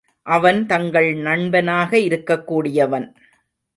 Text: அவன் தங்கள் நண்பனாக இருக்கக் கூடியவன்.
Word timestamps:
அவன் 0.21 0.65
தங்கள் 0.65 1.13
நண்பனாக 1.13 1.99
இருக்கக் 1.99 2.47
கூடியவன். 2.47 3.15